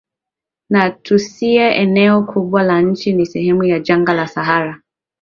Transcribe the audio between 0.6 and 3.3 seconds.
na TunisiaEneo kubwa la nchi ni